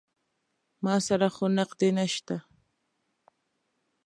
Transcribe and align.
ما 0.83 0.95
سره 1.07 1.27
خو 1.35 1.45
نقدې 1.57 1.89
نه 1.97 2.05
شته. 2.13 2.37